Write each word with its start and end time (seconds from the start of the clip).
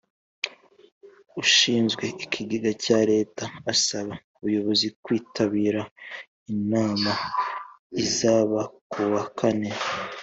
ushinzwe 1.41 2.05
Ikigega 2.23 2.71
cya 2.83 2.99
Leta 3.11 3.43
asaba 3.73 4.13
Abayobozi 4.37 4.87
kwitabira 5.03 5.81
inama 6.53 7.11
izaba 8.03 8.61
kuwa 8.91 9.23
kane 9.37 9.69